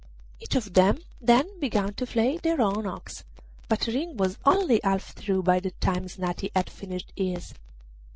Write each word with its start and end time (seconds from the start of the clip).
Each 0.39 0.55
of 0.55 0.73
them 0.73 0.97
then 1.21 1.59
began 1.59 1.93
to 1.93 2.07
flay 2.07 2.37
their 2.39 2.59
own 2.59 2.87
ox, 2.87 3.23
but 3.69 3.85
Ring 3.85 4.17
was 4.17 4.39
only 4.45 4.81
half 4.83 5.13
through 5.13 5.43
by 5.43 5.59
the 5.59 5.69
time 5.79 6.05
Snati 6.07 6.49
had 6.55 6.71
finished 6.71 7.13
his. 7.15 7.53